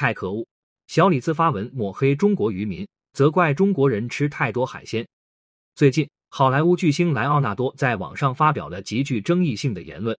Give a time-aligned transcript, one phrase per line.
[0.00, 0.46] 太可恶！
[0.86, 5.06] 小李子发文抹黑中国渔民，责怪中国人吃太多海鲜。
[5.74, 10.18] 最近，好莱坞巨星莱奥纳多在网上发表了极具争议性的言论。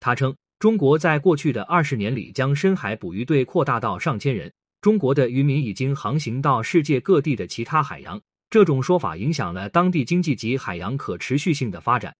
[0.00, 8.20] 他称，中国在过去的二十年里将深海捕鱼队扩大到上千人，中国的渔民已经航行到世界各地的其他海洋。
[8.50, 12.12] 这种说法影响了当地经济及海洋可持续性的发展。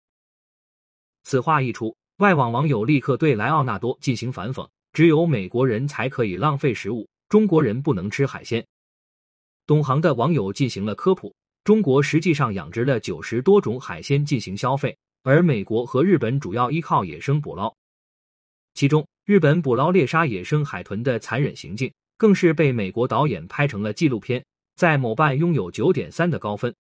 [1.25, 8.65] 此话一出，外网网友立刻对莱奥纳多进行反讽：只有美国人才可以浪费食物，中国人不能吃海鲜。
[9.67, 11.35] 懂行的网友进行了科普：
[11.65, 17.75] 中国实际上养殖了九十多种海鲜进行消费，而美国和日本主要依靠野生捕捞。
[18.75, 24.45] 其中，日本捕捞猎杀野生海豚的残忍行径，更是被美国导演拍成了纪录片。
[24.75, 26.75] 在某瓣拥有九点三的高分，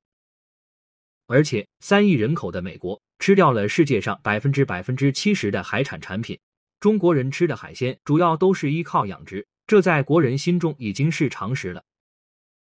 [1.26, 6.36] 而且三亿人口的美国吃掉了世界上百分之百分之七十的海产产品，
[6.82, 11.80] 中国人吃的海鲜主要都是依靠养殖，这在国人心中已经是常识了。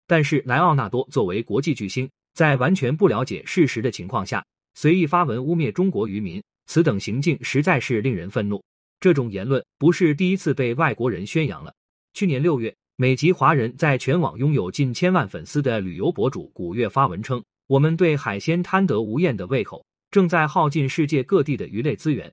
[0.06, 8.62] 但是莱奥纳多作为国际巨星，在完全不了解事实的情况下，随意发文污蔑中国渔民，此等行径实在是令人愤怒。
[9.00, 11.74] 这种言论不是第一次被外国人宣扬了。
[12.14, 12.72] 去年六月。
[12.98, 22.32] 美籍华人在全网拥有近千万粉丝的旅游博主古月发文称：“我们对海鲜贪得无厌的胃口，正在耗尽世界各地的鱼类资源。”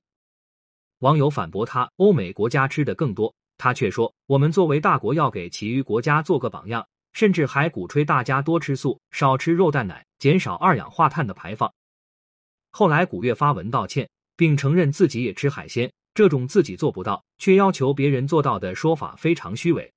[1.04, 11.70] 网友反驳他：“欧美国家吃的更多。”他却说：“我们作为大国，要给其余国家做个榜样。”甚至还鼓吹大家多吃素，少吃肉蛋奶，减少二氧化碳的排放。
[12.70, 15.92] 后来古月发文道歉，并承认自己也吃海鲜。
[16.14, 19.92] 这种自己做不到却要求别人做到的说法非常虚伪。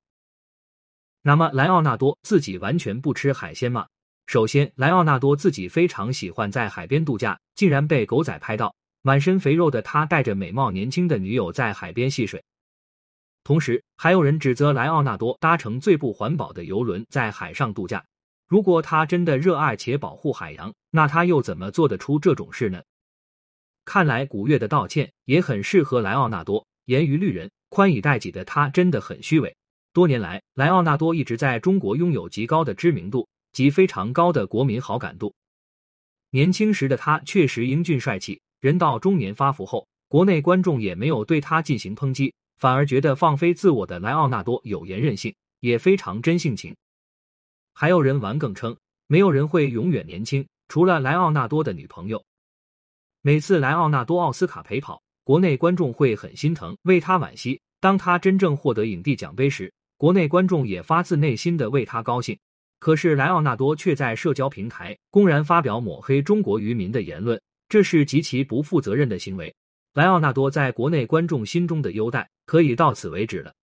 [1.22, 3.88] 那么莱奥纳多自己完全不吃海鲜吗？
[4.26, 8.76] 首先，莱奥纳多自己非常喜欢在海边度假，竟然被狗仔拍到
[9.08, 12.44] 满身肥肉的他带着美貌年轻的女友在海边戏水。
[13.46, 18.04] 同时，还有人指责莱奥纳多搭乘最不环保的游轮在海上度假。
[18.50, 22.84] 如果他真的热爱且保护海洋，那他又怎么做得出这种事呢？
[23.86, 29.56] 看来古月的道歉也很适合莱奥纳多，严于律人，宽以待己的他真的很虚伪。
[29.94, 35.34] 多年来，莱奥纳多一直在中国拥有极高的知名度及非常高的国民好感度。
[36.32, 46.76] 年轻时的他确实英俊帅气，人到中年发福后，国内观众也没有对他进行抨击，反而觉得放飞自我的莱奥纳多有颜任性，也非常真性情。
[47.74, 48.76] 还有人玩梗称，
[49.08, 52.24] 没有人会永远年轻，除了莱奥纳多的女朋友。
[53.22, 57.60] 每次莱奥纳多奥斯卡陪跑，国内观众会很心疼，为他惋惜。
[57.80, 62.36] 当他真正获得影帝奖杯时，国内观众也发自内心的为他高兴，
[62.80, 67.40] 可是莱奥纳多却在社交平台公然发表抹黑中国渔民的言论，
[67.70, 69.54] 这是极其不负责任的行为。
[69.94, 73.54] 莱奥纳多在国内观众心中的优待可以到此为止了。